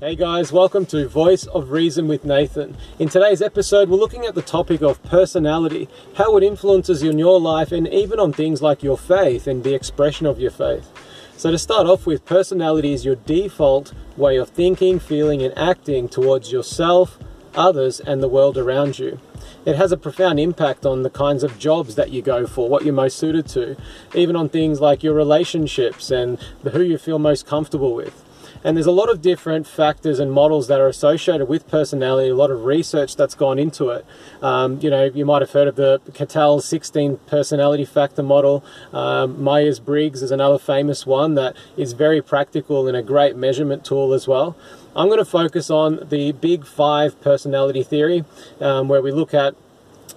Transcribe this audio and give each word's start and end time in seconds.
Hey 0.00 0.16
guys, 0.16 0.50
welcome 0.50 0.86
to 0.86 1.06
Voice 1.08 1.44
of 1.44 1.72
Reason 1.72 2.08
with 2.08 2.24
Nathan. 2.24 2.74
In 2.98 3.10
today's 3.10 3.42
episode, 3.42 3.90
we're 3.90 3.98
looking 3.98 4.24
at 4.24 4.34
the 4.34 4.40
topic 4.40 4.80
of 4.80 5.02
personality, 5.02 5.90
how 6.14 6.38
it 6.38 6.42
influences 6.42 7.02
you 7.02 7.10
in 7.10 7.18
your 7.18 7.38
life, 7.38 7.70
and 7.70 7.86
even 7.86 8.18
on 8.18 8.32
things 8.32 8.62
like 8.62 8.82
your 8.82 8.96
faith 8.96 9.46
and 9.46 9.62
the 9.62 9.74
expression 9.74 10.24
of 10.24 10.40
your 10.40 10.52
faith. 10.52 10.90
So, 11.36 11.50
to 11.50 11.58
start 11.58 11.86
off 11.86 12.06
with, 12.06 12.24
personality 12.24 12.94
is 12.94 13.04
your 13.04 13.16
default 13.16 13.92
way 14.16 14.38
of 14.38 14.48
thinking, 14.48 15.00
feeling, 15.00 15.42
and 15.42 15.52
acting 15.58 16.08
towards 16.08 16.50
yourself, 16.50 17.18
others, 17.54 18.00
and 18.00 18.22
the 18.22 18.28
world 18.28 18.56
around 18.56 18.98
you. 18.98 19.20
It 19.66 19.76
has 19.76 19.92
a 19.92 19.98
profound 19.98 20.40
impact 20.40 20.86
on 20.86 21.02
the 21.02 21.10
kinds 21.10 21.42
of 21.42 21.58
jobs 21.58 21.96
that 21.96 22.08
you 22.08 22.22
go 22.22 22.46
for, 22.46 22.70
what 22.70 22.86
you're 22.86 22.94
most 22.94 23.18
suited 23.18 23.46
to, 23.48 23.76
even 24.14 24.34
on 24.34 24.48
things 24.48 24.80
like 24.80 25.02
your 25.02 25.12
relationships 25.12 26.10
and 26.10 26.38
who 26.72 26.80
you 26.80 26.96
feel 26.96 27.18
most 27.18 27.46
comfortable 27.46 27.94
with. 27.94 28.24
And 28.62 28.76
there's 28.76 28.86
a 28.86 28.92
lot 28.92 29.08
of 29.08 29.22
different 29.22 29.66
factors 29.66 30.18
and 30.18 30.30
models 30.30 30.68
that 30.68 30.80
are 30.80 30.88
associated 30.88 31.46
with 31.46 31.66
personality, 31.66 32.28
a 32.28 32.34
lot 32.34 32.50
of 32.50 32.64
research 32.64 33.16
that's 33.16 33.34
gone 33.34 33.58
into 33.58 33.88
it. 33.88 34.04
Um, 34.42 34.78
you 34.82 34.90
know, 34.90 35.04
you 35.04 35.24
might 35.24 35.40
have 35.40 35.52
heard 35.52 35.66
of 35.66 35.76
the 35.76 36.00
Cattell 36.12 36.60
16 36.60 37.18
personality 37.26 37.86
factor 37.86 38.22
model. 38.22 38.62
Um, 38.92 39.42
Myers 39.42 39.80
Briggs 39.80 40.22
is 40.22 40.30
another 40.30 40.58
famous 40.58 41.06
one 41.06 41.36
that 41.36 41.56
is 41.76 41.94
very 41.94 42.20
practical 42.20 42.86
and 42.86 42.96
a 42.96 43.02
great 43.02 43.34
measurement 43.34 43.84
tool 43.84 44.12
as 44.12 44.28
well. 44.28 44.56
I'm 44.94 45.06
going 45.06 45.18
to 45.18 45.24
focus 45.24 45.70
on 45.70 46.08
the 46.08 46.32
Big 46.32 46.66
Five 46.66 47.20
personality 47.20 47.82
theory, 47.82 48.24
um, 48.60 48.88
where 48.88 49.00
we 49.00 49.12
look 49.12 49.32
at 49.32 49.54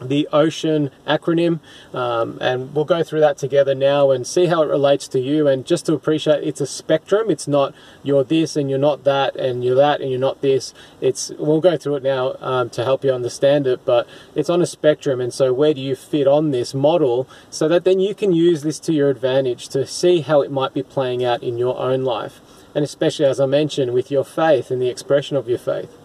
the 0.01 0.27
ocean 0.31 0.91
acronym 1.07 1.59
um, 1.93 2.37
and 2.41 2.73
we'll 2.73 2.85
go 2.85 3.03
through 3.03 3.19
that 3.21 3.37
together 3.37 3.75
now 3.75 4.11
and 4.11 4.25
see 4.25 4.47
how 4.47 4.61
it 4.61 4.67
relates 4.67 5.07
to 5.09 5.19
you. 5.19 5.47
And 5.47 5.65
just 5.65 5.85
to 5.87 5.93
appreciate 5.93 6.43
it's 6.43 6.61
a 6.61 6.67
spectrum. 6.67 7.29
It's 7.29 7.47
not 7.47 7.73
you're 8.01 8.23
this 8.23 8.55
and 8.55 8.69
you're 8.69 8.79
not 8.79 9.03
that 9.03 9.35
and 9.35 9.63
you're 9.63 9.75
that 9.75 10.01
and 10.01 10.09
you're 10.09 10.19
not 10.19 10.41
this. 10.41 10.73
It's 11.01 11.29
we'll 11.37 11.61
go 11.61 11.77
through 11.77 11.95
it 11.95 12.03
now 12.03 12.35
um, 12.39 12.69
to 12.71 12.83
help 12.83 13.03
you 13.03 13.11
understand 13.11 13.67
it 13.67 13.85
but 13.85 14.07
it's 14.35 14.49
on 14.49 14.61
a 14.61 14.65
spectrum. 14.65 15.21
And 15.21 15.33
so 15.33 15.53
where 15.53 15.73
do 15.73 15.81
you 15.81 15.95
fit 15.95 16.27
on 16.27 16.51
this 16.51 16.73
model 16.73 17.27
so 17.49 17.67
that 17.67 17.83
then 17.83 17.99
you 17.99 18.15
can 18.15 18.33
use 18.33 18.63
this 18.63 18.79
to 18.81 18.93
your 18.93 19.09
advantage 19.09 19.69
to 19.69 19.85
see 19.85 20.21
how 20.21 20.41
it 20.41 20.51
might 20.51 20.73
be 20.73 20.83
playing 20.83 21.23
out 21.23 21.43
in 21.43 21.57
your 21.57 21.77
own 21.79 22.03
life? 22.03 22.41
And 22.75 22.83
especially 22.83 23.25
as 23.25 23.39
I 23.39 23.45
mentioned 23.45 23.93
with 23.93 24.09
your 24.09 24.23
faith 24.23 24.71
and 24.71 24.81
the 24.81 24.89
expression 24.89 25.37
of 25.37 25.47
your 25.47 25.59
faith. 25.59 25.95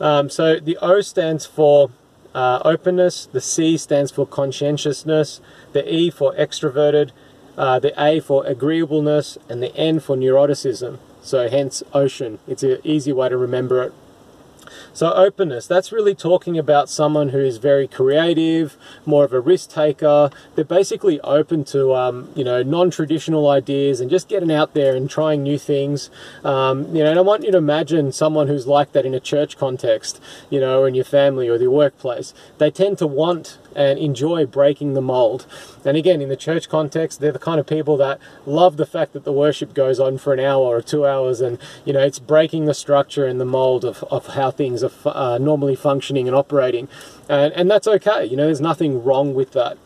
Um, 0.00 0.30
so 0.30 0.60
the 0.60 0.78
O 0.80 1.00
stands 1.00 1.44
for 1.44 1.90
uh, 2.38 2.62
openness, 2.64 3.26
the 3.26 3.40
C 3.40 3.76
stands 3.76 4.12
for 4.12 4.24
conscientiousness, 4.24 5.40
the 5.72 5.82
E 5.92 6.08
for 6.08 6.32
extroverted, 6.34 7.10
uh, 7.56 7.80
the 7.80 7.92
A 8.00 8.20
for 8.20 8.46
agreeableness, 8.46 9.38
and 9.48 9.60
the 9.60 9.74
N 9.74 9.98
for 9.98 10.16
neuroticism. 10.16 10.98
So 11.20 11.48
hence 11.48 11.82
ocean. 11.92 12.38
It's 12.46 12.62
an 12.62 12.78
easy 12.84 13.12
way 13.12 13.28
to 13.28 13.36
remember 13.36 13.82
it. 13.82 13.92
So 14.92 15.12
openness, 15.12 15.66
that's 15.66 15.92
really 15.92 16.14
talking 16.14 16.58
about 16.58 16.88
someone 16.88 17.30
who 17.30 17.40
is 17.40 17.58
very 17.58 17.86
creative, 17.86 18.76
more 19.04 19.24
of 19.24 19.32
a 19.32 19.40
risk 19.40 19.70
taker. 19.70 20.30
They're 20.54 20.64
basically 20.64 21.20
open 21.20 21.64
to, 21.64 21.94
um, 21.94 22.28
you 22.34 22.44
know, 22.44 22.62
non-traditional 22.62 23.48
ideas 23.48 24.00
and 24.00 24.10
just 24.10 24.28
getting 24.28 24.52
out 24.52 24.74
there 24.74 24.94
and 24.94 25.08
trying 25.08 25.42
new 25.42 25.58
things. 25.58 26.10
Um, 26.44 26.94
you 26.94 27.02
know, 27.02 27.10
and 27.10 27.18
I 27.18 27.22
want 27.22 27.44
you 27.44 27.52
to 27.52 27.58
imagine 27.58 28.12
someone 28.12 28.48
who's 28.48 28.66
like 28.66 28.92
that 28.92 29.06
in 29.06 29.14
a 29.14 29.20
church 29.20 29.56
context, 29.56 30.20
you 30.50 30.60
know, 30.60 30.84
in 30.84 30.94
your 30.94 31.04
family 31.04 31.48
or 31.48 31.56
your 31.56 31.70
workplace. 31.70 32.34
They 32.58 32.70
tend 32.70 32.98
to 32.98 33.06
want 33.06 33.58
and 33.78 33.98
enjoy 33.98 34.44
breaking 34.44 34.94
the 34.94 35.00
mold. 35.00 35.46
And 35.84 35.96
again, 35.96 36.20
in 36.20 36.28
the 36.28 36.36
church 36.36 36.68
context, 36.68 37.20
they're 37.20 37.32
the 37.32 37.38
kind 37.38 37.60
of 37.60 37.66
people 37.66 37.96
that 37.98 38.18
love 38.44 38.76
the 38.76 38.84
fact 38.84 39.12
that 39.12 39.24
the 39.24 39.32
worship 39.32 39.72
goes 39.72 40.00
on 40.00 40.18
for 40.18 40.32
an 40.32 40.40
hour 40.40 40.64
or 40.64 40.82
two 40.82 41.06
hours 41.06 41.40
and, 41.40 41.58
you 41.84 41.92
know, 41.92 42.00
it's 42.00 42.18
breaking 42.18 42.64
the 42.64 42.74
structure 42.74 43.24
and 43.24 43.40
the 43.40 43.44
mold 43.44 43.84
of, 43.84 44.02
of 44.10 44.26
how 44.28 44.50
things 44.50 44.82
are 44.82 44.90
uh, 45.06 45.38
normally 45.38 45.76
functioning 45.76 46.26
and 46.26 46.36
operating. 46.36 46.88
And, 47.28 47.52
and 47.54 47.70
that's 47.70 47.86
okay. 47.86 48.24
You 48.24 48.36
know, 48.36 48.46
there's 48.46 48.60
nothing 48.60 49.04
wrong 49.04 49.32
with 49.32 49.52
that. 49.52 49.78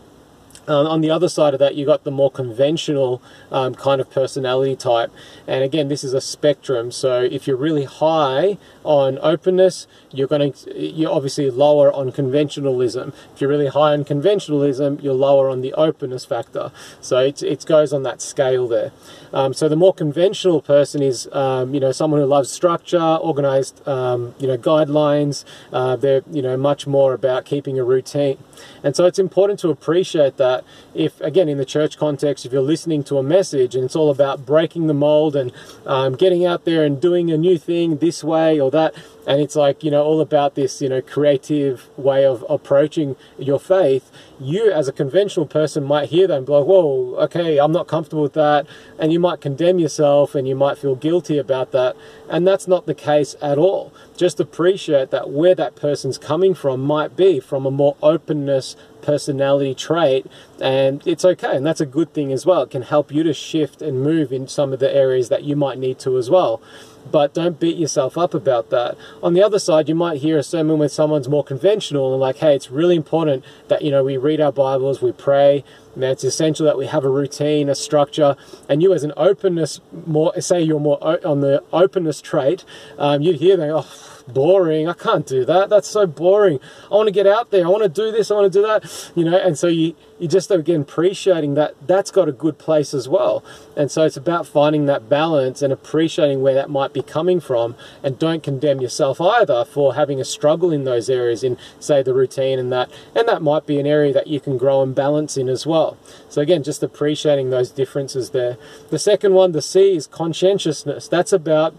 Um, 0.69 0.87
on 0.87 1.01
the 1.01 1.11
other 1.11 1.29
side 1.29 1.55
of 1.55 1.61
that, 1.61 1.75
you've 1.75 1.89
got 1.89 2.05
the 2.05 2.11
more 2.11 2.31
conventional 2.31 3.21
um, 3.51 3.75
kind 3.75 4.01
of 4.01 4.11
personality 4.11 4.77
type. 4.77 5.11
And 5.47 5.65
again, 5.65 5.89
this 5.89 6.05
is 6.05 6.15
a 6.15 6.21
spectrum. 6.21 6.93
So 6.93 7.23
if 7.23 7.47
you're 7.47 7.57
really 7.57 7.85
high 7.85 8.59
on 8.85 9.19
openness, 9.23 9.87
you're 10.13 10.29
going 10.29 10.53
to 10.53 10.79
you're 10.79 11.11
obviously 11.11 11.51
lower 11.51 11.93
on 11.93 12.13
conventionalism. 12.13 13.13
If 13.35 13.41
you're 13.41 13.51
really 13.51 13.69
high 13.69 13.93
on 13.93 14.05
conventionalism, 14.05 15.03
you're 15.03 15.15
lower 15.15 15.49
on 15.49 15.63
the 15.63 15.73
openness 15.75 16.25
factor. 16.25 16.71
So 17.01 17.19
it 17.19 17.43
it 17.43 17.65
goes 17.67 17.93
on 17.93 18.03
that 18.05 18.23
scale 18.23 18.69
there. 18.69 18.93
Um, 19.33 19.55
so 19.55 19.69
the 19.69 19.77
more 19.77 19.95
conventional 19.95 20.61
person 20.61 21.03
is 21.03 21.29
um, 21.33 21.75
you 21.75 21.81
know 21.81 21.93
someone 21.93 22.21
who 22.21 22.27
loves 22.27 22.51
structure, 22.51 23.01
organized 23.01 23.87
um, 23.89 24.35
you 24.39 24.47
know 24.47 24.59
guidelines. 24.59 25.45
Uh, 25.73 25.97
they're 25.97 26.23
you 26.31 26.43
know 26.43 26.57
much 26.57 26.87
more 26.87 27.15
about 27.15 27.45
keeping 27.45 27.79
a 27.79 27.85
routine. 27.85 28.39
And 28.85 28.95
so 28.95 29.07
it's 29.07 29.19
important 29.19 29.59
to 29.61 29.71
appreciate 29.71 30.37
that 30.37 30.52
if 30.95 31.21
again 31.21 31.49
in 31.49 31.59
the 31.59 31.65
church 31.65 31.97
context, 31.97 32.45
if 32.45 32.53
you're 32.53 32.63
listening 32.63 33.03
to 33.05 33.19
a 33.19 33.23
message 33.23 33.75
and 33.75 33.85
it's 33.85 33.97
all 33.97 34.11
about 34.11 34.45
breaking 34.45 34.87
the 34.87 34.95
mold 34.95 35.35
and 35.37 35.53
um, 35.87 36.15
getting 36.15 36.45
out 36.45 36.65
there 36.65 36.85
and 36.85 37.01
doing 37.01 37.31
a 37.31 37.37
new 37.37 37.59
thing 37.59 37.97
this 37.99 38.23
way 38.23 38.61
or 38.61 38.71
that 38.71 38.95
and 39.27 39.41
it's 39.41 39.57
like 39.57 39.85
you 39.85 39.91
know 39.91 40.03
all 40.03 40.21
about 40.21 40.55
this 40.55 40.81
you 40.83 40.89
know 40.89 41.01
creative 41.01 41.89
way 41.99 42.25
of 42.25 42.45
approaching 42.49 43.17
your 43.39 43.59
faith. 43.59 44.11
You 44.41 44.73
as 44.73 44.89
a 44.89 44.93
conventional 44.93 45.47
person 45.47 45.85
might 45.85 46.09
hear 46.09 46.27
that 46.27 46.37
and 46.39 46.47
be 46.47 46.53
like 46.53 46.67
whoa 46.67 47.15
okay 47.21 47.59
i'm 47.59 47.73
not 47.73 47.87
comfortable 47.87 48.23
with 48.23 48.35
that. 48.35 48.67
And 48.99 49.13
you 49.13 49.21
might 49.21 49.41
condemn 49.41 49.79
yourself 49.79 50.35
and 50.35 50.47
you 50.49 50.57
might 50.57 50.79
feel 50.79 50.97
guilty 50.97 51.39
about 51.39 51.73
that. 51.73 51.97
And 52.29 52.47
that's 52.47 52.67
not 52.67 52.87
the 52.87 52.95
case 52.95 53.37
at 53.43 53.59
all. 53.59 53.93
Just 54.17 54.41
appreciate 54.41 55.11
that 55.11 55.31
where 55.31 55.55
that 55.55 55.77
person's 55.77 56.19
coming 56.19 56.55
from 56.55 56.81
might 56.81 57.17
be 57.17 57.41
from 57.41 57.67
a 57.67 57.71
more 57.71 57.97
openness 58.03 58.77
personality 59.03 59.75
trait 59.75 60.27
and 60.63 61.05
it's 61.07 61.25
okay 61.25 61.57
and 61.57 61.67
that's 61.67 61.81
a 61.81 61.87
good 61.87 62.15
thing 62.15 62.33
as 62.33 62.47
well. 62.47 62.63
It 62.63 62.71
can 62.71 62.83
help 62.83 63.13
you 63.13 63.23
to 63.25 63.35
shift 63.35 63.83
and 63.83 64.01
move 64.01 64.33
in 64.33 64.47
some 64.47 64.73
of 64.73 64.79
the 64.79 64.95
areas 64.95 65.29
that 65.29 65.43
you 65.43 65.57
might 65.57 65.79
need 65.79 65.99
to 66.01 66.17
as 66.17 66.31
well. 66.31 66.63
But 67.11 67.35
don't 67.35 67.59
beat 67.59 67.77
yourself 67.77 68.17
up 68.17 68.33
about 68.33 68.71
that. 68.71 68.97
On 69.25 69.35
the 69.35 69.43
other 69.43 69.59
side, 69.59 69.89
you 69.89 69.95
might 69.95 70.21
hear 70.21 70.39
a 70.39 70.43
sermon 70.43 70.79
where 70.79 70.89
someone's 70.89 71.29
more 71.29 71.43
conventional 71.43 72.13
and 72.13 72.21
like, 72.21 72.37
hey, 72.37 72.55
it's 72.55 72.71
really 72.71 72.95
important 72.95 73.45
that, 73.67 73.83
you 73.83 73.91
know, 73.91 74.05
we 74.05 74.17
read 74.17 74.41
our 74.41 74.53
Bibles, 74.53 75.03
we 75.03 75.11
pray, 75.11 75.65
and 75.97 76.05
it's 76.05 76.23
essential 76.23 76.65
that 76.65 76.79
we 76.79 76.87
have 76.87 77.05
a 77.05 77.09
routine, 77.09 77.69
a 77.69 77.75
structure, 77.75 78.37
and 78.69 78.83
you 78.85 78.95
as 78.95 79.03
an 79.03 79.13
openness, 79.17 79.81
more, 80.07 80.41
say 80.41 80.63
you're 80.63 80.79
more 80.79 81.27
on 81.27 81.41
the 81.41 81.65
openness 81.73 82.23
trait, 82.23 82.65
um, 82.99 83.21
you'd 83.21 83.41
hear 83.41 83.57
that, 83.57 83.71
oh, 83.71 84.12
boring. 84.23 84.89
I 84.89 84.93
can't 84.93 85.27
do 85.27 85.45
that. 85.45 85.69
That's 85.69 85.89
so 85.89 86.07
boring. 86.07 86.61
I 86.91 86.95
want 86.95 87.09
to 87.09 87.13
get 87.13 87.27
out 87.27 87.51
there. 87.51 87.65
I 87.65 87.69
want 87.69 87.83
to 87.83 87.89
do 87.89 88.11
this. 88.11 88.31
I 88.31 88.35
want 88.35 88.53
to 88.53 88.59
do 88.59 88.67
that. 88.67 89.13
You 89.15 89.25
know, 89.25 89.39
and 89.39 89.59
so 89.59 89.67
you 89.69 89.95
you 90.19 90.29
just 90.29 90.53
again 90.53 90.83
appreciating 90.83 91.55
that 91.55 91.75
that's 91.85 92.13
got 92.13 92.29
a 92.29 92.33
good 92.33 92.57
place 92.57 92.95
as 92.95 93.09
well. 93.09 93.43
And 93.77 93.91
so 93.91 94.05
it's 94.05 94.17
about 94.17 94.47
finding 94.47 94.87
that 94.87 95.09
balance 95.09 95.63
and 95.63 95.73
appreciating 95.73 96.43
where 96.43 96.55
that 96.55 96.71
might 96.71 96.93
be 96.93 97.03
coming 97.03 97.41
from, 97.41 97.75
and 98.03 98.19
don't 98.19 98.43
condemn 98.43 98.81
yourself 98.81 99.21
either 99.21 99.65
for 99.65 99.95
having 99.95 100.21
a 100.21 100.25
struggle 100.25 100.71
in 100.71 100.85
those 100.85 101.11
areas 101.11 101.43
in 101.43 101.59
say 101.81 102.03
the 102.03 102.15
routine 102.15 102.59
and 102.59 102.73
that. 102.73 102.91
And 103.17 103.27
that 103.27 103.43
might 103.43 103.67
be 103.67 103.81
an 103.81 103.87
area 103.87 104.13
that 104.13 104.29
you 104.29 104.39
can 104.39 104.59
grow 104.59 104.83
and 104.83 104.95
balance 104.95 105.37
in 105.37 105.49
as 105.49 105.67
well. 105.67 105.97
So 106.29 106.41
again, 106.41 106.63
just 106.63 106.83
appreciating 106.83 107.51
those 107.51 107.71
differences 107.71 108.31
there. 108.31 108.57
The 108.91 108.99
second 108.99 109.35
one, 109.35 109.53
the 109.53 109.63
C, 109.63 109.97
is 109.97 110.07
conscientiousness. 110.07 111.09
That's 111.09 111.33
about 111.33 111.75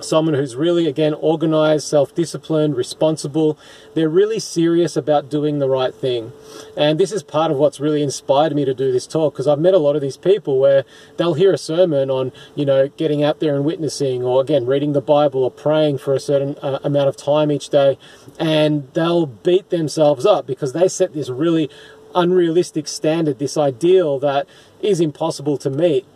someone 0.00 0.34
who's 0.34 0.56
really 0.56 0.86
again 0.86 1.14
organized 1.14 1.86
self-disciplined 1.86 2.76
responsible. 2.76 3.58
They're 3.94 4.08
really 4.08 4.38
serious 4.38 4.96
about 4.96 5.30
doing 5.30 5.58
the 5.58 5.68
right 5.68 5.94
thing. 5.94 6.32
And 6.76 6.98
this 6.98 7.12
is 7.12 7.22
part 7.22 7.50
of 7.50 7.58
what's 7.58 7.80
really 7.80 8.02
inspired 8.02 8.54
me 8.54 8.64
to 8.64 8.74
do 8.74 8.92
this 8.92 9.06
talk 9.06 9.34
because 9.34 9.46
i've 9.46 9.58
met 9.58 9.74
a 9.74 9.78
lot 9.78 9.96
of 9.96 10.02
these 10.02 10.16
people 10.16 10.58
where 10.58 10.84
they'll 11.16 11.34
hear 11.34 11.52
a 11.52 11.58
sermon 11.58 12.10
on 12.10 12.32
you 12.54 12.64
know 12.64 12.88
getting 12.88 13.22
out 13.22 13.40
there 13.40 13.54
and 13.54 13.64
witnessing 13.64 14.22
or 14.22 14.40
again 14.40 14.66
reading 14.66 14.92
the 14.92 15.00
bible 15.00 15.44
or 15.44 15.50
praying 15.50 15.98
for 15.98 16.14
a 16.14 16.20
certain 16.20 16.56
uh, 16.62 16.78
amount 16.84 17.08
of 17.08 17.16
time 17.16 17.50
each 17.50 17.68
day. 17.68 17.98
And 18.38 18.92
they'll 18.94 19.26
beat 19.26 19.70
themselves 19.70 20.26
up 20.26 20.46
because 20.46 20.72
they 20.72 20.88
set 20.88 21.12
this 21.14 21.28
really 21.28 21.70
unrealistic 22.14 22.86
standard 22.86 23.38
this 23.38 23.56
ideal 23.56 24.18
that 24.20 24.46
is 24.80 25.00
impossible 25.00 25.58
to 25.58 25.68
meet 25.68 26.06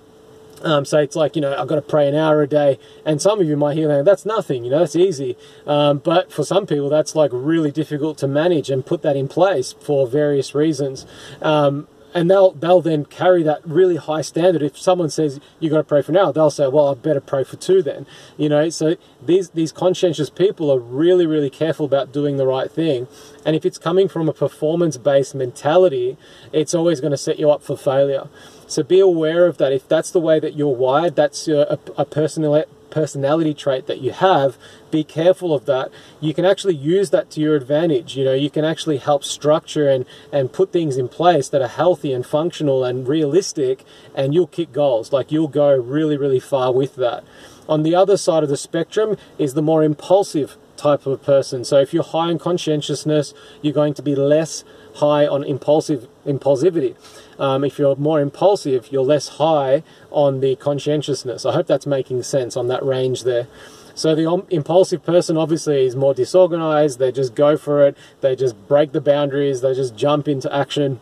um, 0.63 0.85
so 0.85 0.99
it's 0.99 1.17
like, 1.17 1.37
you 1.37 1.43
know, 1.43 1.55
I've 1.55 1.69
got 1.69 1.77
to 1.77 1.83
pray 1.83 2.09
an 2.09 2.15
hour 2.15 2.43
a 2.43 2.47
day. 2.47 2.79
And 3.05 3.21
some 3.21 3.41
of 3.41 3.47
you 3.47 3.57
might 3.57 3.77
hear 3.77 3.89
that, 3.89 4.05
that's 4.05 4.27
nothing, 4.27 4.65
you 4.65 4.71
know, 4.71 4.81
that's 4.81 4.97
easy. 4.97 5.37
Um, 5.67 5.99
but 5.99 6.33
for 6.33 6.45
some 6.45 6.67
people, 6.67 6.89
that's 6.89 7.15
like 7.15 7.31
really 7.33 7.71
difficult 7.71 8.19
to 8.19 8.29
manage 8.29 8.71
and 8.71 8.85
put 8.85 9.03
that 9.03 9.17
in 9.17 9.29
place 9.29 9.75
for 9.81 10.07
various 10.07 10.55
reasons. 10.55 11.07
Um, 11.43 11.89
and 12.15 12.31
they'll 12.31 12.53
they'll 12.53 12.81
then 12.81 13.05
carry 13.05 13.43
that 13.43 13.61
really 13.65 13.97
high 13.97 14.23
standard. 14.23 14.63
If 14.63 14.79
someone 14.79 15.11
says 15.11 15.41
you've 15.61 15.73
got 15.73 15.79
to 15.79 15.85
pray 15.85 16.03
for 16.03 16.13
an 16.13 16.19
hour, 16.19 16.33
they'll 16.33 16.51
say, 16.51 16.67
"Well, 16.67 16.89
I 16.89 16.95
better 16.95 17.21
pray 17.21 17.45
for 17.45 17.57
two 17.57 17.83
then." 17.83 18.07
You 18.37 18.49
know, 18.49 18.71
so 18.71 18.97
these 19.25 19.51
these 19.51 19.73
conscientious 19.73 20.31
people 20.31 20.71
are 20.73 20.79
really 20.79 21.27
really 21.27 21.51
careful 21.51 21.87
about 21.87 22.13
doing 22.13 22.37
the 22.37 22.47
right 22.47 22.71
thing, 22.71 23.09
and 23.45 23.55
if 23.55 23.67
it's 23.67 23.79
coming 23.79 24.09
from 24.09 24.29
a 24.29 24.33
performance 24.33 24.97
based 24.97 25.35
mentality, 25.35 26.17
it's 26.53 26.75
always 26.75 27.01
going 27.01 27.11
to 27.11 27.19
set 27.19 27.39
you 27.39 27.51
up 27.51 27.63
for 27.63 27.77
failure. 27.77 28.29
So 28.69 28.83
be 28.83 29.01
aware 29.01 29.47
of 29.47 29.57
that. 29.59 29.73
If 29.73 29.89
that's 29.89 30.11
the 30.11 30.21
way 30.21 30.39
that 30.39 30.55
you're 30.55 30.69
wired, 30.75 31.17
that's 31.17 31.49
a, 31.49 31.79
a 31.97 32.05
personality 32.05 33.55
trait 33.55 33.87
that 33.87 34.01
you 34.01 34.13
have, 34.13 34.59
be 34.91 35.03
careful 35.03 35.55
of 35.55 35.65
that. 35.65 35.91
You 36.21 36.35
can 36.35 36.45
actually 36.45 36.75
use 36.75 37.09
that 37.11 37.31
to 37.31 37.41
your 37.41 37.57
advantage. 37.57 38.17
You 38.17 38.25
know, 38.27 38.35
you 38.35 38.51
can 38.51 38.67
actually 38.67 38.99
help 38.99 39.25
structure 39.25 39.89
and, 39.89 40.05
and 40.31 40.53
put 40.53 40.71
things 40.71 40.99
in 40.99 41.09
place 41.09 41.49
that 41.49 41.63
are 41.63 41.69
healthy 41.69 42.13
and 42.13 42.27
functional 42.27 42.85
and 42.85 43.09
realistic, 43.09 43.85
and 44.15 44.35
you'll 44.35 44.47
kick 44.47 44.71
goals. 44.73 45.13
Like 45.15 45.33
you'll 45.33 45.49
go 45.49 45.75
really, 45.75 46.19
really 46.19 46.41
far 46.41 46.71
with 46.71 46.97
that. 46.97 47.25
On 47.69 47.83
the 47.83 47.95
other 47.95 48.17
side 48.17 48.43
of 48.43 48.49
the 48.51 48.57
spectrum 48.57 49.17
is 49.39 49.55
the 49.55 49.63
more 49.63 49.83
impulsive 49.83 50.57
type 50.79 51.07
of 51.07 51.23
person. 51.23 51.65
So 51.65 51.79
if 51.79 51.93
you're 51.93 52.05
high 52.05 52.31
in 52.31 52.39
conscientiousness, 52.39 53.35
you're 53.61 53.75
going 53.75 53.95
to 53.95 54.03
be 54.03 54.15
less 54.15 54.65
high 54.97 55.27
on 55.27 55.45
impulsive 55.45 56.09
impulsivity. 56.25 56.97
Um, 57.39 57.65
if 57.65 57.79
you're 57.79 57.97
more 57.97 58.21
impulsive, 58.21 58.91
you're 58.91 59.03
less 59.03 59.29
high 59.29 59.83
on 60.11 60.41
the 60.41 60.57
conscientiousness. 60.57 61.45
I 61.45 61.53
hope 61.53 61.67
that's 61.67 61.87
making 61.87 62.23
sense 62.23 62.57
on 62.57 62.69
that 62.69 62.85
range 62.85 63.25
there. 63.25 63.47
So 63.95 64.15
the 64.15 64.45
impulsive 64.51 65.05
person 65.05 65.37
obviously 65.37 65.85
is 65.85 65.97
more 65.97 66.15
disorganized. 66.15 67.01
They 67.01 67.11
just 67.11 67.35
go 67.35 67.57
for 67.57 67.85
it. 67.87 67.97
They 68.21 68.37
just 68.37 68.55
break 68.69 68.93
the 68.93 69.01
boundaries. 69.01 69.61
They 69.61 69.75
just 69.75 69.97
jump 69.97 70.29
into 70.29 70.55
action. 70.55 71.01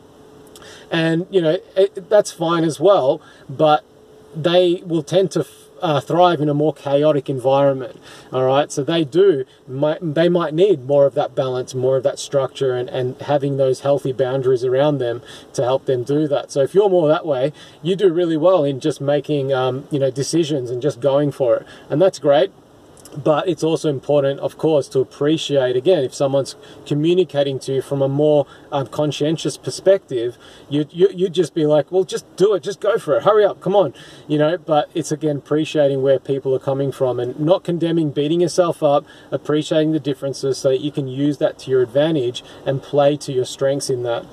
And, 0.91 1.27
you 1.31 1.43
know, 1.43 1.59
it, 1.77 2.09
that's 2.09 2.33
fine 2.33 2.65
as 2.65 2.81
well, 2.81 3.21
but 3.49 3.85
they 4.35 4.83
will 4.87 5.03
tend 5.03 5.31
to 5.33 5.47
uh, 5.81 6.01
thrive 6.01 6.41
in 6.41 6.49
a 6.49 6.55
more 6.55 6.73
chaotic 6.73 7.29
environment. 7.29 8.01
All 8.33 8.45
right, 8.45 8.71
so 8.71 8.83
they 8.83 9.05
do, 9.05 9.45
might, 9.67 9.99
they 10.03 10.29
might 10.29 10.55
need 10.55 10.87
more 10.87 11.07
of 11.07 11.15
that 11.15 11.35
balance, 11.35 11.75
more 11.75 11.97
of 11.97 12.03
that 12.05 12.19
structure, 12.19 12.75
and, 12.75 12.89
and 12.89 13.21
having 13.23 13.57
those 13.57 13.81
healthy 13.81 14.13
boundaries 14.13 14.65
around 14.65 14.99
them 14.99 15.23
to 15.55 15.63
help 15.63 15.87
them 15.87 16.03
do 16.03 16.29
that. 16.29 16.51
So 16.51 16.61
if 16.63 16.75
you're 16.75 16.89
more 16.89 17.09
that 17.09 17.27
way, 17.27 17.53
you 17.83 17.97
do 17.97 18.13
really 18.13 18.37
well 18.37 18.65
in 18.65 18.81
just 18.81 19.01
making 19.01 19.53
um, 19.53 19.87
you 19.91 19.99
know 19.99 20.11
decisions 20.11 20.71
and 20.71 20.81
just 20.83 21.01
going 21.01 21.33
for 21.33 21.57
it, 21.57 21.67
and 21.91 22.01
that's 22.01 22.19
great 22.19 22.53
but 23.23 23.49
it's 23.49 23.65
also 23.65 23.89
important, 23.89 24.41
of 24.41 24.59
course, 24.59 24.89
to 24.89 25.01
appreciate 25.01 25.77
again 25.77 26.05
if 26.05 26.15
someone's 26.15 26.57
communicating 26.87 27.59
to 27.61 27.75
you 27.75 27.83
from 27.83 28.03
a 28.03 28.09
more 28.09 28.47
um, 28.73 28.87
conscientious 28.87 29.57
perspective, 29.57 30.37
you, 30.69 30.87
you 30.91 31.09
you'd 31.15 31.35
just 31.35 31.55
be 31.55 31.67
like, 31.67 31.91
well, 31.91 32.05
just 32.05 32.25
do 32.37 32.55
it, 32.55 32.63
just 32.63 32.81
go 32.81 32.99
for 32.99 33.17
it, 33.17 33.23
hurry 33.23 33.45
up, 33.45 33.61
come 33.61 33.75
on, 33.75 33.95
you 34.29 34.39
know. 34.39 34.59
But 34.59 34.91
it's 34.95 35.13
again 35.13 35.39
appreciating 35.39 36.03
where 36.03 36.19
people 36.19 36.55
are 36.55 36.61
coming 36.61 36.93
from 36.93 37.19
and 37.21 37.39
not 37.39 37.65
condemning, 37.65 38.11
beating 38.11 38.41
yourself 38.41 38.83
up, 38.83 39.07
appreciating 39.31 39.93
the 39.93 40.01
differences 40.01 40.59
so 40.59 40.71
that 40.71 40.81
you 40.81 40.91
can 40.91 41.09
use 41.09 41.39
that 41.39 41.59
to 41.61 41.71
your 41.71 41.83
advantage 41.83 42.43
and 42.65 42.83
play 42.83 43.17
to 43.19 43.33
your 43.33 43.45
strengths 43.45 43.91
in 43.91 44.03
that. 44.03 44.25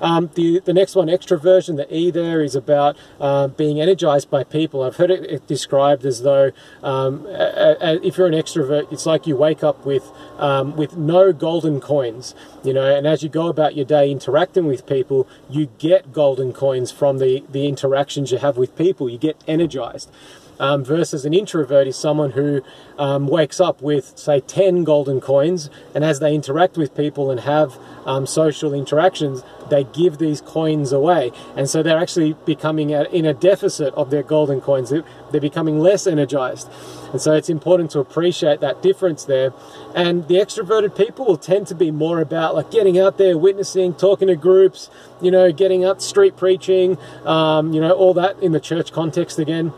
Um, 0.00 0.30
the, 0.34 0.60
the 0.60 0.72
next 0.72 0.94
one, 0.94 1.08
extroversion, 1.08 1.76
the 1.76 1.92
E 1.94 2.10
there 2.10 2.40
is 2.42 2.54
about 2.54 2.96
uh, 3.20 3.48
being 3.48 3.80
energized 3.80 4.30
by 4.30 4.44
people. 4.44 4.82
I've 4.82 4.96
heard 4.96 5.10
it 5.10 5.46
described 5.46 6.04
as 6.06 6.22
though 6.22 6.52
um, 6.82 7.26
a, 7.26 7.76
a, 7.80 8.06
if 8.06 8.16
you're 8.16 8.26
an 8.26 8.32
extrovert, 8.32 8.90
it's 8.92 9.06
like 9.06 9.26
you 9.26 9.36
wake 9.36 9.62
up 9.62 9.84
with 9.84 10.10
um, 10.38 10.76
with 10.76 10.96
no 10.96 11.32
golden 11.32 11.80
coins, 11.80 12.34
you 12.64 12.72
know, 12.72 12.94
and 12.94 13.06
as 13.06 13.22
you 13.22 13.28
go 13.28 13.48
about 13.48 13.76
your 13.76 13.84
day 13.84 14.10
interacting 14.10 14.66
with 14.66 14.86
people, 14.86 15.28
you 15.48 15.66
get 15.78 16.12
golden 16.12 16.52
coins 16.52 16.90
from 16.90 17.18
the, 17.18 17.44
the 17.50 17.66
interactions 17.66 18.32
you 18.32 18.38
have 18.38 18.56
with 18.56 18.76
people. 18.76 19.08
You 19.08 19.18
get 19.18 19.36
energized. 19.46 20.10
Um, 20.60 20.84
versus 20.84 21.24
an 21.24 21.32
introvert 21.32 21.86
is 21.86 21.96
someone 21.96 22.32
who 22.32 22.60
um, 22.98 23.26
wakes 23.26 23.60
up 23.60 23.80
with, 23.80 24.12
say, 24.18 24.40
10 24.40 24.84
golden 24.84 25.18
coins, 25.18 25.70
and 25.94 26.04
as 26.04 26.20
they 26.20 26.34
interact 26.34 26.76
with 26.76 26.94
people 26.94 27.30
and 27.30 27.40
have 27.40 27.78
um, 28.04 28.26
social 28.26 28.74
interactions, 28.74 29.42
they 29.70 29.84
give 29.84 30.18
these 30.18 30.42
coins 30.42 30.92
away. 30.92 31.32
And 31.56 31.68
so 31.68 31.82
they're 31.82 31.98
actually 31.98 32.34
becoming 32.44 32.90
in 32.90 33.24
a 33.24 33.32
deficit 33.32 33.94
of 33.94 34.10
their 34.10 34.22
golden 34.22 34.60
coins. 34.60 34.90
They're 34.90 35.40
becoming 35.40 35.78
less 35.78 36.06
energized. 36.06 36.70
And 37.12 37.20
so 37.20 37.32
it's 37.32 37.48
important 37.48 37.90
to 37.92 38.00
appreciate 38.00 38.60
that 38.60 38.82
difference 38.82 39.24
there. 39.24 39.52
And 39.94 40.28
the 40.28 40.34
extroverted 40.34 40.96
people 40.96 41.24
will 41.24 41.38
tend 41.38 41.68
to 41.68 41.74
be 41.74 41.90
more 41.90 42.20
about 42.20 42.54
like 42.54 42.70
getting 42.70 42.98
out 42.98 43.16
there, 43.16 43.38
witnessing, 43.38 43.94
talking 43.94 44.28
to 44.28 44.36
groups, 44.36 44.90
you 45.20 45.30
know, 45.30 45.50
getting 45.52 45.84
out 45.84 46.02
street 46.02 46.36
preaching, 46.36 46.98
um, 47.24 47.72
you 47.72 47.80
know, 47.80 47.92
all 47.92 48.14
that 48.14 48.38
in 48.40 48.52
the 48.52 48.60
church 48.60 48.92
context 48.92 49.38
again 49.38 49.72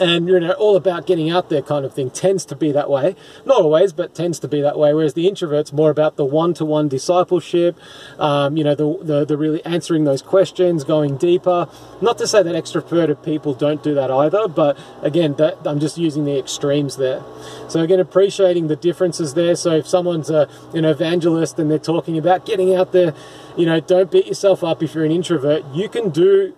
and 0.00 0.28
you 0.28 0.38
know 0.38 0.52
all 0.52 0.76
about 0.76 1.06
getting 1.06 1.30
out 1.30 1.48
there 1.48 1.62
kind 1.62 1.84
of 1.84 1.94
thing 1.94 2.10
tends 2.10 2.44
to 2.46 2.56
be 2.56 2.72
that 2.72 2.90
way. 2.90 3.16
Not 3.44 3.62
always 3.62 3.92
but 3.92 4.14
tends 4.14 4.38
to 4.40 4.48
be 4.48 4.60
that 4.60 4.78
way 4.78 4.94
whereas 4.94 5.14
the 5.14 5.28
introvert's 5.28 5.72
more 5.72 5.90
about 5.90 6.16
the 6.16 6.24
one-to-one 6.24 6.88
discipleship 6.88 7.76
um, 8.18 8.56
you 8.56 8.64
know 8.64 8.74
the, 8.74 8.98
the, 9.02 9.24
the 9.24 9.36
really 9.36 9.64
answering 9.64 10.04
those 10.04 10.22
questions 10.22 10.84
going 10.84 11.16
deeper. 11.16 11.68
Not 12.00 12.18
to 12.18 12.26
say 12.26 12.42
that 12.42 12.54
extroverted 12.54 13.24
people 13.24 13.54
don't 13.54 13.82
do 13.82 13.94
that 13.94 14.10
either 14.10 14.48
but 14.48 14.78
again 15.02 15.34
that 15.34 15.58
i'm 15.66 15.80
just 15.80 15.98
using 15.98 16.24
the 16.24 16.38
extremes 16.38 16.96
there. 16.96 17.22
So 17.68 17.80
again 17.80 18.00
appreciating 18.00 18.68
the 18.68 18.76
differences 18.76 19.34
there. 19.34 19.56
So 19.56 19.72
if 19.72 19.88
someone's 19.88 20.30
a 20.30 20.48
an 20.74 20.84
evangelist 20.84 21.58
and 21.58 21.70
they're 21.70 21.78
talking 21.78 22.16
about 22.18 22.46
getting 22.46 22.74
out 22.74 22.92
there 22.92 23.14
you 23.56 23.66
know 23.66 23.80
don't 23.80 24.10
beat 24.10 24.26
yourself 24.26 24.62
up 24.62 24.82
if 24.82 24.94
you're 24.94 25.04
an 25.04 25.12
introvert. 25.12 25.64
You 25.72 25.88
can 25.88 26.10
do 26.10 26.54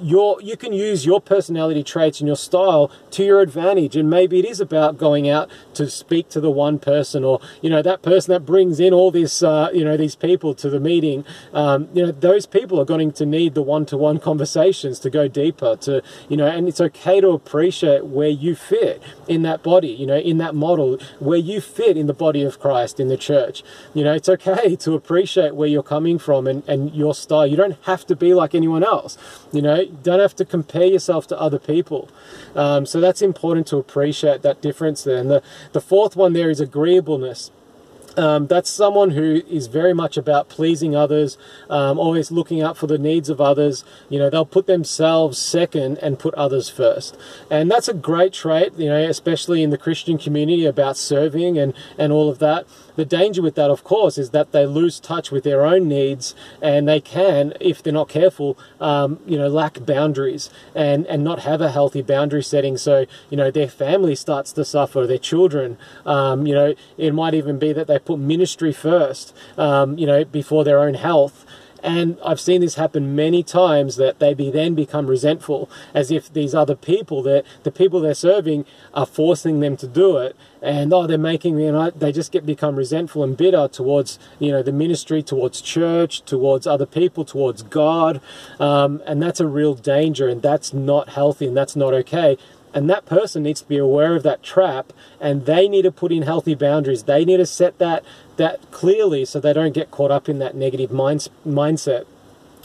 your 0.00 0.40
you 0.40 0.56
can 0.56 0.72
use 0.72 1.04
your 1.04 1.20
personality 1.20 1.82
traits 1.82 2.20
and 2.20 2.26
your 2.26 2.36
style 2.36 2.90
to 3.10 3.24
your 3.24 3.40
advantage 3.40 3.96
and 3.96 4.08
maybe 4.08 4.38
it 4.38 4.44
is 4.44 4.60
about 4.60 4.98
going 4.98 5.28
out 5.28 5.50
to 5.74 5.88
speak 5.88 6.28
to 6.28 6.40
the 6.40 6.50
one 6.50 6.78
person 6.78 7.24
or 7.24 7.40
you 7.62 7.70
know 7.70 7.82
that 7.82 8.02
person 8.02 8.32
that 8.32 8.40
brings 8.40 8.80
in 8.80 8.92
all 8.92 9.10
this 9.10 9.42
uh, 9.42 9.68
you 9.72 9.84
know 9.84 9.96
these 9.96 10.16
people 10.16 10.54
to 10.54 10.70
the 10.70 10.80
meeting. 10.80 11.24
Um, 11.52 11.88
you 11.92 12.06
know 12.06 12.12
those 12.12 12.46
people 12.46 12.80
are 12.80 12.84
going 12.84 13.12
to 13.12 13.26
need 13.26 13.54
the 13.54 13.62
one-to-one 13.62 14.18
conversations 14.20 14.98
to 15.00 15.10
go 15.10 15.28
deeper 15.28 15.76
to 15.76 16.02
you 16.28 16.36
know 16.36 16.46
and 16.46 16.68
it's 16.68 16.80
okay 16.80 17.20
to 17.20 17.30
appreciate 17.30 18.06
where 18.06 18.28
you 18.28 18.54
fit 18.54 19.02
in 19.26 19.42
that 19.42 19.62
body 19.62 19.88
you 19.88 20.06
know 20.06 20.18
in 20.18 20.38
that 20.38 20.54
model 20.54 20.98
where 21.18 21.38
you 21.38 21.60
fit 21.60 21.96
in 21.96 22.06
the 22.06 22.14
body 22.14 22.42
of 22.42 22.58
Christ 22.60 23.00
in 23.00 23.08
the 23.08 23.16
church. 23.16 23.62
You 23.94 24.04
know 24.04 24.12
it's 24.12 24.28
okay 24.28 24.76
to 24.76 24.94
appreciate 24.94 25.54
where 25.54 25.68
you're 25.68 25.82
coming 25.82 26.18
from 26.18 26.46
and, 26.46 26.62
and 26.68 26.94
your 26.94 27.14
style. 27.14 27.46
You 27.46 27.56
don't 27.56 27.76
have 27.82 28.06
to 28.06 28.16
be 28.16 28.34
like 28.34 28.54
anyone 28.54 28.84
else 28.84 29.18
you 29.52 29.62
know 29.62 29.77
don't 29.86 30.20
have 30.20 30.36
to 30.36 30.44
compare 30.44 30.86
yourself 30.86 31.26
to 31.28 31.40
other 31.40 31.58
people. 31.58 32.08
Um, 32.54 32.86
so 32.86 33.00
that's 33.00 33.22
important 33.22 33.66
to 33.68 33.76
appreciate 33.76 34.42
that 34.42 34.60
difference 34.60 35.04
there. 35.04 35.18
And 35.18 35.30
the, 35.30 35.42
the 35.72 35.80
fourth 35.80 36.16
one 36.16 36.32
there 36.32 36.50
is 36.50 36.60
agreeableness. 36.60 37.50
Um, 38.16 38.48
that's 38.48 38.68
someone 38.68 39.10
who 39.10 39.42
is 39.48 39.68
very 39.68 39.94
much 39.94 40.16
about 40.16 40.48
pleasing 40.48 40.96
others, 40.96 41.38
um, 41.70 42.00
always 42.00 42.32
looking 42.32 42.60
out 42.60 42.76
for 42.76 42.88
the 42.88 42.98
needs 42.98 43.28
of 43.28 43.40
others. 43.40 43.84
You 44.08 44.18
know, 44.18 44.28
they'll 44.28 44.44
put 44.44 44.66
themselves 44.66 45.38
second 45.38 45.98
and 45.98 46.18
put 46.18 46.34
others 46.34 46.68
first. 46.68 47.16
And 47.48 47.70
that's 47.70 47.86
a 47.86 47.94
great 47.94 48.32
trait, 48.32 48.72
you 48.76 48.88
know, 48.88 49.08
especially 49.08 49.62
in 49.62 49.70
the 49.70 49.78
Christian 49.78 50.18
community 50.18 50.66
about 50.66 50.96
serving 50.96 51.58
and, 51.58 51.72
and 51.96 52.12
all 52.12 52.28
of 52.28 52.40
that. 52.40 52.66
The 52.98 53.04
danger 53.04 53.42
with 53.42 53.54
that, 53.54 53.70
of 53.70 53.84
course, 53.84 54.18
is 54.18 54.30
that 54.30 54.50
they 54.50 54.66
lose 54.66 54.98
touch 54.98 55.30
with 55.30 55.44
their 55.44 55.64
own 55.64 55.86
needs 55.86 56.34
and 56.60 56.88
they 56.88 57.00
can, 57.00 57.52
if 57.60 57.80
they're 57.80 57.92
not 57.92 58.08
careful, 58.08 58.58
um, 58.80 59.20
you 59.24 59.38
know, 59.38 59.46
lack 59.46 59.86
boundaries 59.86 60.50
and, 60.74 61.06
and 61.06 61.22
not 61.22 61.38
have 61.42 61.60
a 61.60 61.70
healthy 61.70 62.02
boundary 62.02 62.42
setting. 62.42 62.76
So, 62.76 63.06
you 63.30 63.36
know, 63.36 63.52
their 63.52 63.68
family 63.68 64.16
starts 64.16 64.50
to 64.54 64.64
suffer, 64.64 65.06
their 65.06 65.16
children, 65.16 65.78
um, 66.04 66.44
you 66.44 66.52
know, 66.52 66.74
it 66.96 67.14
might 67.14 67.34
even 67.34 67.56
be 67.56 67.72
that 67.72 67.86
they 67.86 68.00
put 68.00 68.18
ministry 68.18 68.72
first, 68.72 69.32
um, 69.56 69.96
you 69.96 70.04
know, 70.04 70.24
before 70.24 70.64
their 70.64 70.80
own 70.80 70.94
health. 70.94 71.46
And 71.82 72.18
I've 72.24 72.40
seen 72.40 72.60
this 72.60 72.74
happen 72.74 73.14
many 73.14 73.42
times 73.42 73.96
that 73.96 74.18
they 74.18 74.34
be 74.34 74.50
then 74.50 74.74
become 74.74 75.06
resentful, 75.06 75.70
as 75.94 76.10
if 76.10 76.32
these 76.32 76.54
other 76.54 76.74
people, 76.74 77.22
that 77.22 77.44
the 77.62 77.70
people 77.70 78.00
they're 78.00 78.14
serving, 78.14 78.64
are 78.94 79.06
forcing 79.06 79.60
them 79.60 79.76
to 79.76 79.86
do 79.86 80.16
it, 80.18 80.34
and 80.60 80.92
oh, 80.92 81.06
they're 81.06 81.18
making 81.18 81.56
me, 81.56 81.66
you 81.66 81.72
know 81.72 81.90
they 81.90 82.10
just 82.10 82.32
get 82.32 82.44
become 82.44 82.76
resentful 82.76 83.22
and 83.22 83.36
bitter 83.36 83.68
towards 83.68 84.18
you 84.40 84.50
know 84.50 84.62
the 84.62 84.72
ministry, 84.72 85.22
towards 85.22 85.60
church, 85.60 86.22
towards 86.22 86.66
other 86.66 86.86
people, 86.86 87.24
towards 87.24 87.62
God, 87.62 88.20
um, 88.58 89.00
and 89.06 89.22
that's 89.22 89.40
a 89.40 89.46
real 89.46 89.74
danger, 89.74 90.26
and 90.26 90.42
that's 90.42 90.72
not 90.72 91.10
healthy, 91.10 91.46
and 91.46 91.56
that's 91.56 91.76
not 91.76 91.94
okay. 91.94 92.36
And 92.74 92.88
that 92.90 93.06
person 93.06 93.44
needs 93.44 93.62
to 93.62 93.68
be 93.68 93.78
aware 93.78 94.14
of 94.14 94.22
that 94.24 94.42
trap 94.42 94.92
and 95.20 95.46
they 95.46 95.68
need 95.68 95.82
to 95.82 95.90
put 95.90 96.12
in 96.12 96.22
healthy 96.22 96.54
boundaries. 96.54 97.04
They 97.04 97.24
need 97.24 97.38
to 97.38 97.46
set 97.46 97.78
that 97.78 98.04
that 98.38 98.70
clearly 98.70 99.24
so 99.24 99.38
they 99.38 99.52
don't 99.52 99.74
get 99.74 99.90
caught 99.90 100.10
up 100.10 100.28
in 100.28 100.38
that 100.38 100.56
negative 100.56 100.90
mind, 100.90 101.28
mindset. 101.46 102.06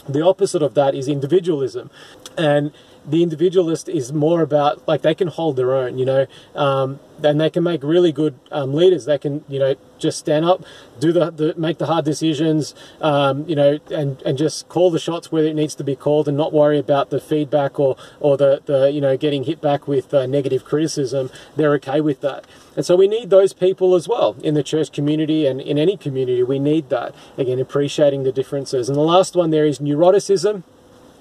The 0.08 0.22
opposite 0.22 0.62
of 0.62 0.74
that 0.74 0.94
is 0.94 1.08
individualism. 1.08 1.90
And 2.36 2.72
the 3.06 3.22
individualist 3.22 3.88
is 3.88 4.12
more 4.12 4.42
about 4.42 4.86
like 4.88 5.02
they 5.02 5.14
can 5.14 5.28
hold 5.28 5.56
their 5.56 5.74
own, 5.74 5.98
you 5.98 6.04
know, 6.04 6.26
um, 6.54 7.00
and 7.22 7.40
they 7.40 7.50
can 7.50 7.62
make 7.62 7.82
really 7.82 8.12
good 8.12 8.38
um, 8.50 8.74
leaders. 8.74 9.04
They 9.04 9.18
can, 9.18 9.44
you 9.48 9.58
know, 9.58 9.74
just 9.98 10.18
stand 10.18 10.44
up, 10.44 10.64
do 10.98 11.12
the, 11.12 11.30
the 11.30 11.54
make 11.56 11.78
the 11.78 11.86
hard 11.86 12.04
decisions, 12.04 12.74
um, 13.00 13.46
you 13.48 13.54
know, 13.54 13.78
and, 13.90 14.20
and 14.22 14.36
just 14.36 14.68
call 14.68 14.90
the 14.90 14.98
shots 14.98 15.30
where 15.30 15.44
it 15.44 15.54
needs 15.54 15.74
to 15.76 15.84
be 15.84 15.94
called, 15.94 16.28
and 16.28 16.36
not 16.36 16.52
worry 16.52 16.78
about 16.78 17.10
the 17.10 17.20
feedback 17.20 17.78
or 17.78 17.96
or 18.20 18.36
the, 18.36 18.62
the 18.64 18.90
you 18.90 19.00
know 19.00 19.16
getting 19.16 19.44
hit 19.44 19.60
back 19.60 19.86
with 19.86 20.12
uh, 20.12 20.26
negative 20.26 20.64
criticism. 20.64 21.30
They're 21.56 21.74
okay 21.74 22.00
with 22.00 22.20
that, 22.22 22.46
and 22.76 22.84
so 22.84 22.96
we 22.96 23.06
need 23.06 23.30
those 23.30 23.52
people 23.52 23.94
as 23.94 24.08
well 24.08 24.36
in 24.42 24.54
the 24.54 24.62
church 24.62 24.92
community 24.92 25.46
and 25.46 25.60
in 25.60 25.78
any 25.78 25.96
community. 25.96 26.42
We 26.42 26.58
need 26.58 26.88
that 26.88 27.14
again, 27.36 27.58
appreciating 27.58 28.24
the 28.24 28.32
differences. 28.32 28.88
And 28.88 28.96
the 28.96 29.02
last 29.02 29.36
one 29.36 29.50
there 29.50 29.66
is 29.66 29.78
neuroticism 29.78 30.64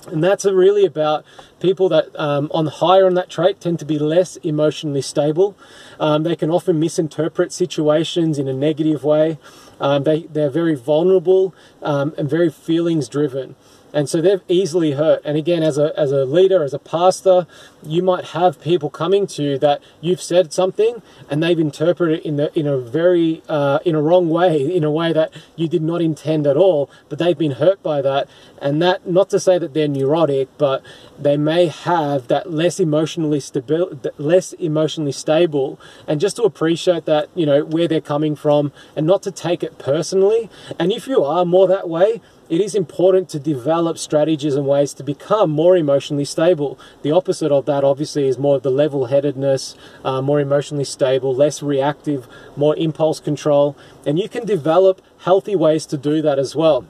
And 0.08 0.24
that's 0.24 0.46
really 0.46 0.86
about 0.86 1.24
people 1.60 1.88
that 1.90 2.18
um, 2.20 2.52
on 2.54 2.68
higher 2.68 3.06
on 3.06 3.14
that 3.14 3.30
trait 3.30 3.62
tend 3.62 3.80
to 3.80 3.86
be 3.86 3.98
less 3.98 4.36
emotionally 4.38 5.02
stable. 5.02 5.56
Um, 6.00 6.24
they 6.24 6.36
can 6.36 6.52
often 6.52 6.80
misinterpret 6.80 7.54
situations 7.54 8.38
in 8.38 8.48
a 8.48 8.54
negative 8.54 9.04
way. 9.04 9.38
Um, 9.80 10.04
they, 10.04 10.24
they're 10.24 10.50
very 10.50 10.76
vulnerable 10.76 11.56
um, 11.82 12.14
and 12.18 12.30
very 12.30 12.50
feelings 12.50 13.08
driven 13.08 13.56
and 13.94 14.10
so 14.10 14.20
they're 14.22 14.42
easily 14.48 14.94
hurt. 14.94 15.22
And 15.24 15.38
again 15.38 15.64
as 15.64 15.78
a 15.78 15.98
as 15.98 16.12
a 16.12 16.26
leader 16.26 16.64
as 16.64 16.74
a 16.74 16.80
pastor 16.80 17.48
you 17.86 18.02
might 18.02 18.26
have 18.26 18.62
people 18.62 18.90
coming 18.90 19.28
to 19.28 19.44
you 19.44 19.58
that 19.60 19.82
you've 20.02 20.22
said 20.22 20.52
something 20.52 21.02
and 21.30 21.44
they've 21.44 21.60
interpreted 21.60 22.20
it 22.20 22.26
in 22.26 22.38
the 22.38 22.58
in 22.58 22.66
a 22.66 22.78
very 22.78 23.44
uh, 23.48 23.80
in 23.86 23.96
a 23.96 24.02
wrong 24.02 24.30
way 24.30 24.76
in 24.76 24.84
a 24.84 24.92
way 24.92 25.14
that 25.14 25.32
you 25.56 25.68
did 25.68 25.82
not 25.82 26.02
intend 26.02 26.48
at 26.48 26.58
all 26.58 26.90
but 27.10 27.20
they've 27.20 27.38
been 27.38 27.52
hurt 27.52 27.82
by 27.84 28.02
that. 28.02 28.28
And 28.62 28.82
that 28.82 29.08
not 29.08 29.30
to 29.30 29.40
say 29.40 29.58
that 29.60 29.74
they're 29.74 29.88
neurotic 29.88 30.50
but 30.58 30.84
they 31.20 31.38
may 31.38 31.68
have 31.68 32.28
that 32.28 32.52
less 32.52 32.80
emotionally 32.80 33.40
stable 33.40 34.00
less 34.18 34.54
emotionally 34.54 35.12
stable 35.12 35.80
and 36.08 36.20
just 36.20 36.38
to 36.38 36.44
appreciate 36.44 37.06
that 37.06 37.30
you 37.36 37.46
know 37.46 37.64
where 37.64 37.88
they're 37.88 38.02
coming 38.02 38.36
from 38.36 38.72
and 38.96 39.06
not 39.06 39.22
to 39.24 39.32
take 39.32 39.64
it 39.64 39.78
personally. 39.78 40.50
And 40.80 40.92
if 40.92 41.08
you 41.08 41.24
are 41.24 41.46
more 41.46 41.68
that 41.68 41.88
way 41.88 42.22
it 42.50 42.62
is 42.62 42.76
important 42.76 43.30
to 43.30 43.40
develop 43.40 43.98
strategies 43.98 44.56
and 44.56 44.68
ways 44.68 44.94
to 44.96 45.04
become 45.04 45.50
more 45.50 45.78
emotionally 45.78 46.26
stable. 46.26 46.78
The 47.02 47.12
opposite 47.12 47.52
of 47.52 47.66
that, 47.66 47.84
obviously, 47.84 48.28
is 48.28 48.38
more 48.38 48.58
of 48.58 48.64
the 48.64 48.72
level 48.72 49.06
headedness, 49.06 49.76
uh, 50.04 50.22
more 50.22 50.40
emotionally 50.40 50.84
stable, 50.84 51.34
less 51.34 51.64
reactive, 51.64 52.28
more 52.56 52.76
impulse 52.76 53.20
control. 53.20 53.78
And 54.06 54.20
you 54.20 54.28
can 54.28 54.46
develop 54.46 55.02
healthy 55.20 55.56
ways 55.56 55.86
to 55.88 55.98
do 55.98 56.22
that 56.22 56.38
as 56.38 56.56
well. 56.56 56.86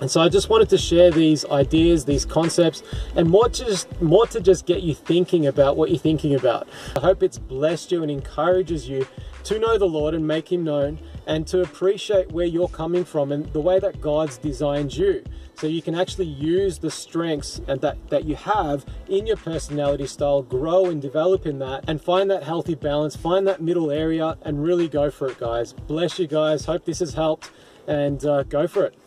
And 0.00 0.10
so 0.10 0.20
I 0.20 0.28
just 0.28 0.50
wanted 0.50 0.68
to 0.70 0.78
share 0.78 1.10
these 1.10 1.44
ideas, 1.46 2.04
these 2.04 2.24
concepts, 2.24 2.82
and 3.14 3.28
more 3.28 3.48
to 3.48 3.64
just 3.64 4.02
more 4.02 4.26
to 4.28 4.40
just 4.40 4.66
get 4.66 4.82
you 4.82 4.94
thinking 4.94 5.46
about 5.46 5.76
what 5.76 5.88
you're 5.90 5.98
thinking 5.98 6.34
about. 6.34 6.68
I 6.96 7.00
hope 7.00 7.22
it's 7.22 7.38
blessed 7.38 7.92
you 7.92 8.02
and 8.02 8.10
encourages 8.10 8.88
you 8.88 9.06
to 9.44 9.58
know 9.58 9.78
the 9.78 9.86
Lord 9.86 10.14
and 10.14 10.26
make 10.26 10.50
him 10.50 10.64
known 10.64 10.98
and 11.26 11.46
to 11.48 11.62
appreciate 11.62 12.32
where 12.32 12.46
you're 12.46 12.68
coming 12.68 13.04
from 13.04 13.32
and 13.32 13.52
the 13.52 13.60
way 13.60 13.78
that 13.78 14.00
God's 14.00 14.38
designed 14.38 14.96
you. 14.96 15.22
So 15.56 15.66
you 15.66 15.82
can 15.82 15.94
actually 15.94 16.26
use 16.26 16.78
the 16.78 16.90
strengths 16.90 17.60
and 17.68 17.80
that, 17.80 17.96
that 18.08 18.24
you 18.24 18.34
have 18.36 18.84
in 19.08 19.26
your 19.26 19.36
personality 19.36 20.06
style, 20.06 20.42
grow 20.42 20.86
and 20.86 21.00
develop 21.00 21.46
in 21.46 21.58
that, 21.60 21.84
and 21.86 22.02
find 22.02 22.30
that 22.30 22.42
healthy 22.42 22.74
balance, 22.74 23.14
find 23.14 23.46
that 23.46 23.62
middle 23.62 23.90
area, 23.90 24.36
and 24.42 24.62
really 24.62 24.88
go 24.88 25.10
for 25.10 25.28
it, 25.28 25.38
guys. 25.38 25.72
Bless 25.72 26.18
you 26.18 26.26
guys. 26.26 26.64
Hope 26.64 26.84
this 26.84 26.98
has 26.98 27.14
helped, 27.14 27.50
and 27.86 28.24
uh, 28.26 28.42
go 28.42 28.66
for 28.66 28.84
it. 28.84 29.03